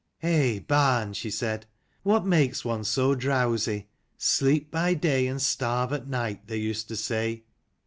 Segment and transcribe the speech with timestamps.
[0.23, 1.67] "Eh, barn," she said,
[2.01, 3.87] "what makes one so drowsy?
[4.17, 7.43] sleep by day and starve at night, they used to say."